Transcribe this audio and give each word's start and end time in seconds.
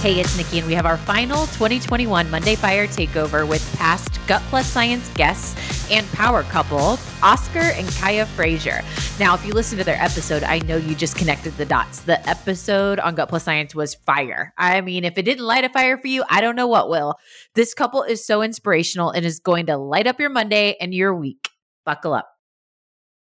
Hey, 0.00 0.20
it's 0.20 0.36
Nikki, 0.36 0.58
and 0.58 0.66
we 0.68 0.74
have 0.74 0.86
our 0.86 0.96
final 0.96 1.46
2021 1.46 2.30
Monday 2.30 2.54
Fire 2.54 2.86
Takeover 2.86 3.46
with 3.46 3.76
past 3.76 4.20
Gut 4.28 4.40
Plus 4.42 4.64
Science 4.64 5.10
guests 5.16 5.90
and 5.90 6.06
power 6.12 6.44
couple, 6.44 7.00
Oscar 7.20 7.58
and 7.58 7.88
Kaya 7.96 8.24
Frazier. 8.24 8.82
Now, 9.18 9.34
if 9.34 9.44
you 9.44 9.52
listen 9.52 9.76
to 9.76 9.82
their 9.82 10.00
episode, 10.00 10.44
I 10.44 10.60
know 10.60 10.76
you 10.76 10.94
just 10.94 11.16
connected 11.16 11.56
the 11.56 11.66
dots. 11.66 12.02
The 12.02 12.24
episode 12.28 13.00
on 13.00 13.16
Gut 13.16 13.28
Plus 13.28 13.42
Science 13.42 13.74
was 13.74 13.96
fire. 14.06 14.54
I 14.56 14.82
mean, 14.82 15.02
if 15.04 15.18
it 15.18 15.24
didn't 15.24 15.44
light 15.44 15.64
a 15.64 15.68
fire 15.68 15.98
for 15.98 16.06
you, 16.06 16.22
I 16.30 16.42
don't 16.42 16.54
know 16.54 16.68
what 16.68 16.88
will. 16.88 17.16
This 17.56 17.74
couple 17.74 18.04
is 18.04 18.24
so 18.24 18.40
inspirational 18.40 19.10
and 19.10 19.26
is 19.26 19.40
going 19.40 19.66
to 19.66 19.76
light 19.76 20.06
up 20.06 20.20
your 20.20 20.30
Monday 20.30 20.76
and 20.80 20.94
your 20.94 21.12
week. 21.12 21.48
Buckle 21.84 22.14
up. 22.14 22.28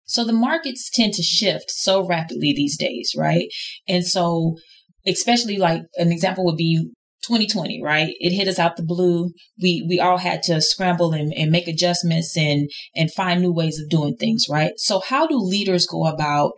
So 0.06 0.24
the 0.24 0.34
markets 0.34 0.92
tend 0.92 1.14
to 1.14 1.24
shift 1.24 1.72
so 1.72 2.06
rapidly 2.06 2.54
these 2.54 2.78
days, 2.78 3.16
right? 3.18 3.48
And 3.88 4.06
so, 4.06 4.58
especially 5.06 5.58
like 5.58 5.82
an 5.96 6.12
example 6.12 6.46
would 6.46 6.58
be 6.58 6.92
2020, 7.24 7.82
right? 7.84 8.14
It 8.20 8.34
hit 8.34 8.48
us 8.48 8.60
out 8.60 8.78
the 8.78 8.84
blue. 8.84 9.32
We 9.62 9.86
we 9.88 10.00
all 10.00 10.18
had 10.18 10.42
to 10.44 10.62
scramble 10.62 11.14
and, 11.14 11.34
and 11.34 11.52
make 11.52 11.68
adjustments 11.68 12.38
and 12.38 12.70
and 12.96 13.12
find 13.12 13.42
new 13.42 13.54
ways 13.54 13.80
of 13.80 13.90
doing 13.90 14.16
things, 14.16 14.46
right? 14.50 14.72
So 14.78 15.00
how 15.00 15.28
do 15.28 15.38
leaders 15.38 15.86
go 15.86 16.06
about 16.06 16.54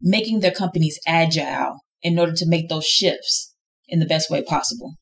making 0.00 0.40
their 0.40 0.52
companies 0.52 0.98
agile 1.06 1.80
in 2.02 2.18
order 2.18 2.32
to 2.34 2.48
make 2.48 2.68
those 2.68 2.86
shifts 2.86 3.54
in 3.88 3.98
the 3.98 4.06
best 4.06 4.30
way 4.30 4.42
possible? 4.42 4.94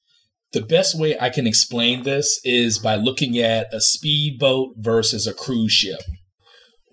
The 0.53 0.63
best 0.63 0.99
way 0.99 1.19
I 1.19 1.31
can 1.31 1.47
explain 1.47 2.05
this 2.05 2.41
is 2.45 2.79
by 2.79 2.95
looking 2.95 3.37
at 3.39 3.75
a 3.75 3.81
speedboat 3.81 4.75
versus 4.79 5.27
a 5.27 5.35
cruise 5.35 5.73
ship 5.73 6.01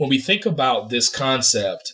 when 0.02 0.10
we 0.10 0.18
think 0.18 0.48
about 0.48 0.90
this 0.90 1.10
concept, 1.10 1.94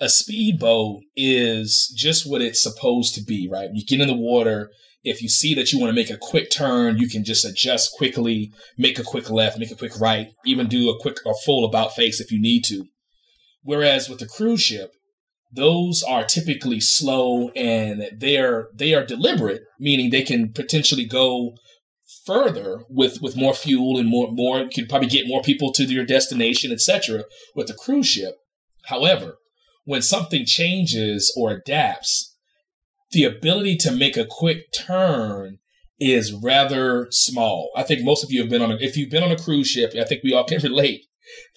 a 0.00 0.08
speedboat 0.08 1.02
is 1.14 1.92
just 1.96 2.28
what 2.28 2.40
it's 2.40 2.62
supposed 2.62 3.14
to 3.14 3.22
be, 3.22 3.48
right? 3.50 3.68
You 3.72 3.84
get 3.84 4.00
in 4.00 4.08
the 4.08 4.14
water. 4.14 4.70
If 5.04 5.22
you 5.22 5.28
see 5.28 5.54
that 5.54 5.72
you 5.72 5.78
want 5.78 5.90
to 5.90 5.94
make 5.94 6.10
a 6.10 6.18
quick 6.18 6.50
turn, 6.50 6.98
you 6.98 7.08
can 7.08 7.24
just 7.24 7.44
adjust 7.44 7.92
quickly, 7.96 8.52
make 8.78 8.98
a 8.98 9.04
quick 9.04 9.30
left, 9.30 9.58
make 9.58 9.70
a 9.70 9.76
quick 9.76 9.98
right, 9.98 10.28
even 10.44 10.68
do 10.68 10.90
a 10.90 10.98
quick 11.00 11.18
or 11.24 11.34
full 11.44 11.64
about 11.64 11.94
face 11.94 12.20
if 12.20 12.32
you 12.32 12.40
need 12.40 12.64
to. 12.64 12.86
Whereas 13.62 14.08
with 14.08 14.20
the 14.20 14.26
cruise 14.26 14.62
ship, 14.62 14.92
those 15.52 16.02
are 16.02 16.24
typically 16.24 16.80
slow 16.80 17.50
and 17.50 18.04
they're 18.16 18.68
they 18.74 18.94
are 18.94 19.04
deliberate, 19.04 19.62
meaning 19.78 20.10
they 20.10 20.22
can 20.22 20.52
potentially 20.52 21.04
go 21.04 21.54
further 22.24 22.84
with 22.88 23.20
with 23.20 23.36
more 23.36 23.54
fuel 23.54 23.98
and 23.98 24.08
more 24.08 24.30
more 24.30 24.68
could 24.68 24.88
probably 24.88 25.08
get 25.08 25.28
more 25.28 25.42
people 25.42 25.72
to 25.72 25.84
your 25.84 26.04
destination 26.04 26.72
etc 26.72 27.24
with 27.54 27.68
the 27.68 27.74
cruise 27.74 28.06
ship 28.06 28.34
however 28.86 29.36
when 29.90 30.02
something 30.02 30.44
changes 30.46 31.34
or 31.36 31.50
adapts 31.50 32.36
the 33.10 33.24
ability 33.24 33.76
to 33.76 33.90
make 33.90 34.16
a 34.16 34.24
quick 34.24 34.72
turn 34.72 35.58
is 35.98 36.32
rather 36.32 37.08
small. 37.10 37.70
I 37.76 37.82
think 37.82 38.04
most 38.04 38.22
of 38.22 38.30
you 38.30 38.40
have 38.40 38.48
been 38.48 38.62
on 38.62 38.70
a, 38.70 38.76
if 38.76 38.96
you've 38.96 39.10
been 39.10 39.24
on 39.24 39.32
a 39.32 39.36
cruise 39.38 39.66
ship 39.66 39.92
i 39.98 40.04
think 40.04 40.22
we 40.22 40.32
all 40.32 40.44
can 40.52 40.62
relate 40.62 41.02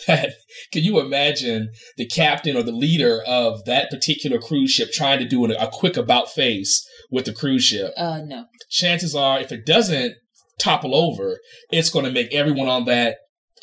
that 0.07 0.31
can 0.71 0.83
you 0.83 0.99
imagine 0.99 1.69
the 1.97 2.07
captain 2.07 2.57
or 2.57 2.63
the 2.63 2.71
leader 2.71 3.21
of 3.25 3.65
that 3.65 3.89
particular 3.89 4.39
cruise 4.39 4.71
ship 4.71 4.91
trying 4.91 5.19
to 5.19 5.25
do 5.25 5.45
a 5.45 5.69
quick 5.71 5.95
about 5.95 6.29
face 6.29 6.87
with 7.09 7.25
the 7.25 7.33
cruise 7.33 7.63
ship? 7.63 7.91
Uh 7.97 8.21
no. 8.23 8.45
Chances 8.69 9.15
are 9.15 9.39
if 9.39 9.51
it 9.51 9.65
doesn't 9.65 10.15
topple 10.59 10.95
over, 10.95 11.39
it's 11.71 11.89
going 11.89 12.05
to 12.05 12.11
make 12.11 12.31
everyone 12.33 12.67
on 12.67 12.85
that 12.85 13.17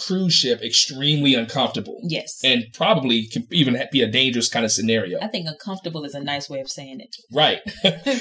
cruise 0.06 0.34
ship 0.34 0.62
extremely 0.62 1.34
uncomfortable. 1.34 2.01
Yes. 2.03 2.41
And 2.45 2.67
probably 2.73 3.27
can 3.27 3.47
even 3.51 3.81
be 3.93 4.03
a 4.03 4.11
dangerous 4.11 4.48
kind 4.48 4.65
of 4.65 4.73
scenario. 4.73 5.19
I 5.20 5.29
think 5.29 5.47
uncomfortable 5.48 6.05
is 6.05 6.15
a 6.15 6.20
nice 6.23 6.48
way 6.48 6.61
of 6.61 6.70
saying 6.70 7.01
it. 7.01 7.17
Right. 7.33 7.61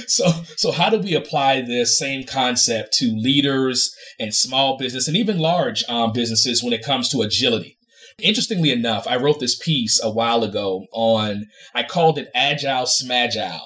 so 0.10 0.28
so 0.56 0.72
how 0.72 0.90
do 0.90 1.00
we 1.00 1.16
apply 1.16 1.62
this 1.62 1.98
same 1.98 2.24
concept 2.24 2.94
to 2.96 3.06
leaders 3.16 3.96
and 4.20 4.34
small 4.34 4.78
business 4.78 5.08
and 5.08 5.18
even 5.18 5.40
large 5.40 5.84
um, 5.90 6.12
businesses 6.14 6.64
when 6.64 6.74
it 6.74 6.84
comes 6.84 7.10
to 7.10 7.22
agility? 7.22 7.78
Interestingly 8.22 8.72
enough, 8.72 9.08
I 9.08 9.16
wrote 9.16 9.40
this 9.40 9.58
piece 9.58 10.02
a 10.04 10.10
while 10.10 10.44
ago 10.44 10.86
on 10.92 11.48
I 11.74 11.84
called 11.84 12.18
it 12.18 12.30
agile 12.36 12.86
smagile 12.86 13.62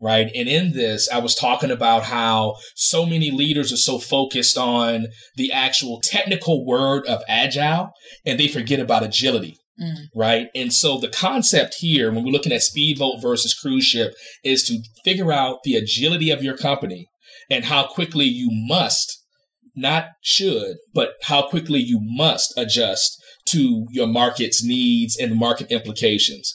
right? 0.00 0.30
And 0.34 0.48
in 0.48 0.72
this, 0.72 1.08
I 1.10 1.18
was 1.18 1.34
talking 1.34 1.70
about 1.70 2.04
how 2.04 2.56
so 2.74 3.06
many 3.06 3.30
leaders 3.30 3.72
are 3.72 3.78
so 3.78 3.98
focused 3.98 4.58
on 4.58 5.06
the 5.36 5.52
actual 5.52 6.00
technical 6.02 6.66
word 6.66 7.06
of 7.06 7.22
agile 7.28 7.90
and 8.24 8.38
they 8.38 8.48
forget 8.48 8.80
about 8.80 9.02
agility. 9.02 9.56
Mm. 9.80 10.06
Right. 10.14 10.48
And 10.54 10.72
so 10.72 10.98
the 10.98 11.08
concept 11.08 11.76
here, 11.80 12.10
when 12.10 12.24
we're 12.24 12.30
looking 12.30 12.52
at 12.52 12.62
speedboat 12.62 13.20
versus 13.20 13.52
cruise 13.52 13.84
ship, 13.84 14.14
is 14.42 14.64
to 14.64 14.80
figure 15.04 15.32
out 15.32 15.58
the 15.64 15.76
agility 15.76 16.30
of 16.30 16.42
your 16.42 16.56
company 16.56 17.08
and 17.50 17.64
how 17.64 17.86
quickly 17.86 18.24
you 18.24 18.48
must, 18.50 19.22
not 19.74 20.06
should, 20.22 20.76
but 20.94 21.10
how 21.24 21.46
quickly 21.48 21.78
you 21.78 22.00
must 22.02 22.56
adjust 22.56 23.22
to 23.48 23.86
your 23.90 24.06
market's 24.06 24.64
needs 24.64 25.16
and 25.16 25.36
market 25.36 25.70
implications. 25.70 26.54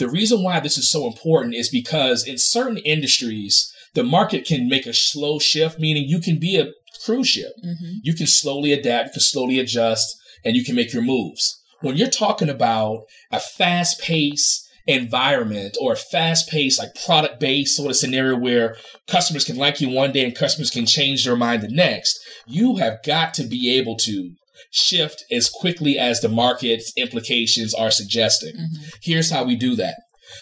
The 0.00 0.08
reason 0.08 0.42
why 0.42 0.60
this 0.60 0.78
is 0.78 0.90
so 0.90 1.06
important 1.06 1.54
is 1.54 1.68
because 1.68 2.26
in 2.26 2.38
certain 2.38 2.78
industries, 2.78 3.70
the 3.92 4.02
market 4.02 4.46
can 4.46 4.66
make 4.66 4.86
a 4.86 4.94
slow 4.94 5.38
shift, 5.38 5.78
meaning 5.78 6.04
you 6.08 6.20
can 6.20 6.38
be 6.40 6.56
a 6.56 6.72
cruise 7.04 7.28
ship. 7.28 7.52
Mm-hmm. 7.62 7.98
You 8.02 8.14
can 8.14 8.26
slowly 8.26 8.72
adapt, 8.72 9.08
you 9.08 9.12
can 9.12 9.20
slowly 9.20 9.58
adjust, 9.58 10.16
and 10.42 10.56
you 10.56 10.64
can 10.64 10.74
make 10.74 10.94
your 10.94 11.02
moves. 11.02 11.62
When 11.82 11.98
you're 11.98 12.08
talking 12.08 12.48
about 12.48 13.02
a 13.30 13.40
fast 13.40 14.00
pace 14.00 14.66
environment 14.86 15.76
or 15.78 15.92
a 15.92 15.96
fast 15.96 16.48
paced, 16.48 16.78
like 16.78 16.94
product 17.04 17.38
based 17.38 17.76
sort 17.76 17.90
of 17.90 17.96
scenario 17.96 18.38
where 18.38 18.76
customers 19.06 19.44
can 19.44 19.56
like 19.56 19.82
you 19.82 19.90
one 19.90 20.12
day 20.12 20.24
and 20.24 20.34
customers 20.34 20.70
can 20.70 20.86
change 20.86 21.26
their 21.26 21.36
mind 21.36 21.62
the 21.62 21.68
next, 21.68 22.18
you 22.46 22.76
have 22.76 23.02
got 23.04 23.34
to 23.34 23.42
be 23.42 23.76
able 23.78 23.96
to 23.96 24.32
shift 24.70 25.24
as 25.30 25.50
quickly 25.50 25.98
as 25.98 26.20
the 26.20 26.28
market's 26.28 26.92
implications 26.96 27.74
are 27.74 27.90
suggesting. 27.90 28.54
Mm-hmm. 28.54 28.84
Here's 29.02 29.30
how 29.30 29.44
we 29.44 29.56
do 29.56 29.74
that. 29.76 29.96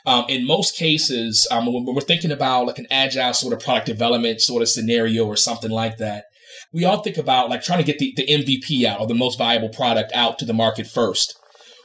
Um, 0.07 0.27
in 0.29 0.47
most 0.47 0.77
cases, 0.77 1.47
um, 1.51 1.67
when 1.67 1.95
we're 1.95 2.01
thinking 2.01 2.31
about 2.31 2.67
like 2.67 2.79
an 2.79 2.87
agile 2.91 3.33
sort 3.33 3.55
of 3.55 3.61
product 3.61 3.87
development 3.87 4.41
sort 4.41 4.63
of 4.63 4.69
scenario 4.69 5.27
or 5.27 5.37
something 5.37 5.71
like 5.71 5.97
that, 5.99 6.25
we 6.73 6.85
all 6.85 7.03
think 7.03 7.17
about 7.17 7.49
like 7.49 7.63
trying 7.63 7.79
to 7.79 7.85
get 7.85 7.99
the, 7.99 8.13
the 8.17 8.27
MVP 8.27 8.85
out 8.85 9.01
or 9.01 9.07
the 9.07 9.15
most 9.15 9.39
viable 9.39 9.69
product 9.69 10.13
out 10.15 10.39
to 10.39 10.45
the 10.45 10.53
market 10.53 10.87
first. 10.87 11.35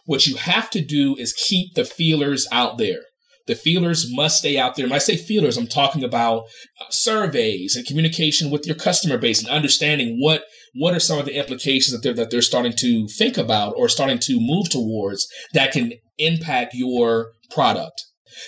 What 0.05 0.27
you 0.27 0.35
have 0.35 0.69
to 0.71 0.81
do 0.81 1.15
is 1.17 1.31
keep 1.33 1.75
the 1.75 1.85
feelers 1.85 2.45
out 2.51 2.77
there. 2.77 2.99
The 3.45 3.55
feelers 3.55 4.07
must 4.09 4.37
stay 4.37 4.57
out 4.57 4.75
there. 4.75 4.85
When 4.85 4.93
I 4.93 4.99
say 4.99 5.17
feelers, 5.17 5.57
I'm 5.57 5.67
talking 5.67 6.03
about 6.03 6.43
uh, 6.79 6.85
surveys 6.89 7.75
and 7.75 7.85
communication 7.85 8.49
with 8.49 8.65
your 8.65 8.75
customer 8.75 9.17
base 9.17 9.41
and 9.41 9.49
understanding 9.49 10.17
what 10.19 10.43
what 10.75 10.93
are 10.93 10.99
some 10.99 11.19
of 11.19 11.25
the 11.25 11.37
implications 11.37 11.91
that 11.91 12.01
they're 12.01 12.13
that 12.13 12.31
they're 12.31 12.41
starting 12.41 12.73
to 12.77 13.07
think 13.07 13.37
about 13.37 13.73
or 13.77 13.89
starting 13.89 14.19
to 14.19 14.39
move 14.39 14.69
towards 14.69 15.27
that 15.53 15.71
can 15.71 15.93
impact 16.17 16.73
your 16.73 17.33
product. 17.51 18.05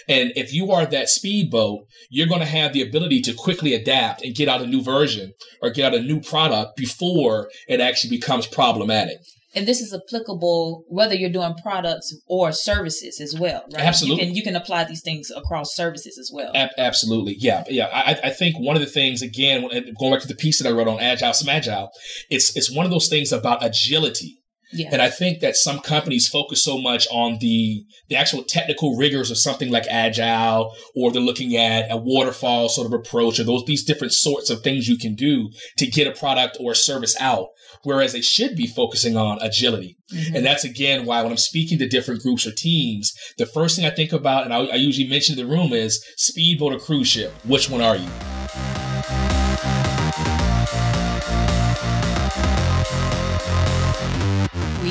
And 0.09 0.31
if 0.35 0.51
you 0.51 0.71
are 0.71 0.85
that 0.87 1.09
speedboat, 1.09 1.85
you're 2.09 2.27
going 2.27 2.39
to 2.39 2.45
have 2.45 2.73
the 2.73 2.81
ability 2.81 3.21
to 3.21 3.33
quickly 3.33 3.73
adapt 3.73 4.23
and 4.23 4.33
get 4.33 4.49
out 4.49 4.61
a 4.61 4.67
new 4.67 4.81
version 4.81 5.33
or 5.61 5.69
get 5.69 5.93
out 5.93 5.99
a 5.99 6.01
new 6.01 6.21
product 6.21 6.75
before 6.75 7.49
it 7.67 7.79
actually 7.79 8.09
becomes 8.09 8.47
problematic 8.47 9.17
and 9.55 9.67
this 9.67 9.81
is 9.81 9.93
applicable 9.93 10.83
whether 10.87 11.15
you're 11.15 11.29
doing 11.29 11.53
products 11.61 12.13
or 12.27 12.51
services 12.51 13.19
as 13.19 13.37
well 13.39 13.63
right? 13.73 13.83
Absolutely. 13.83 14.21
you 14.21 14.27
can, 14.27 14.35
you 14.35 14.43
can 14.43 14.55
apply 14.55 14.83
these 14.83 15.01
things 15.01 15.31
across 15.35 15.75
services 15.75 16.17
as 16.17 16.29
well. 16.33 16.51
Absolutely. 16.77 17.35
Yeah 17.39 17.63
yeah. 17.69 17.89
I, 17.93 18.27
I 18.27 18.29
think 18.29 18.55
one 18.59 18.75
of 18.75 18.81
the 18.81 18.87
things 18.87 19.21
again 19.21 19.61
going 19.99 20.13
back 20.13 20.21
to 20.21 20.27
the 20.27 20.35
piece 20.35 20.61
that 20.61 20.69
i 20.69 20.71
wrote 20.71 20.87
on 20.87 20.99
agile 20.99 21.31
smagile 21.31 21.89
it's 22.29 22.55
it's 22.55 22.71
one 22.75 22.85
of 22.85 22.91
those 22.91 23.07
things 23.07 23.31
about 23.31 23.63
agility 23.63 24.39
yeah. 24.71 24.89
And 24.91 25.01
I 25.01 25.09
think 25.09 25.39
that 25.39 25.55
some 25.55 25.79
companies 25.79 26.27
focus 26.27 26.63
so 26.63 26.77
much 26.77 27.07
on 27.11 27.37
the 27.39 27.85
the 28.09 28.15
actual 28.15 28.43
technical 28.43 28.95
rigors 28.95 29.31
of 29.31 29.37
something 29.37 29.71
like 29.71 29.85
agile, 29.89 30.73
or 30.95 31.11
they're 31.11 31.21
looking 31.21 31.55
at 31.55 31.91
a 31.91 31.97
waterfall 31.97 32.69
sort 32.69 32.87
of 32.87 32.93
approach, 32.93 33.39
or 33.39 33.43
those 33.43 33.65
these 33.65 33.83
different 33.83 34.13
sorts 34.13 34.49
of 34.49 34.61
things 34.61 34.87
you 34.87 34.97
can 34.97 35.15
do 35.15 35.49
to 35.77 35.87
get 35.87 36.07
a 36.07 36.17
product 36.17 36.57
or 36.59 36.71
a 36.71 36.75
service 36.75 37.15
out 37.19 37.47
whereas 37.85 38.13
they 38.13 38.21
should 38.21 38.55
be 38.55 38.67
focusing 38.67 39.15
on 39.15 39.37
agility. 39.41 39.97
Mm-hmm. 40.11 40.35
And 40.35 40.45
that's 40.45 40.65
again 40.65 41.05
why 41.05 41.21
when 41.21 41.31
I'm 41.31 41.37
speaking 41.37 41.77
to 41.79 41.87
different 41.87 42.21
groups 42.21 42.45
or 42.45 42.51
teams, 42.51 43.13
the 43.37 43.45
first 43.45 43.75
thing 43.75 43.85
I 43.85 43.91
think 43.91 44.11
about, 44.11 44.43
and 44.43 44.53
I, 44.53 44.65
I 44.65 44.75
usually 44.75 45.07
mention 45.07 45.37
the 45.37 45.45
room, 45.45 45.71
is 45.71 46.03
speedboat 46.17 46.73
or 46.73 46.79
cruise 46.79 47.07
ship. 47.07 47.31
Which 47.45 47.69
one 47.69 47.81
are 47.81 47.95
you? 47.95 48.09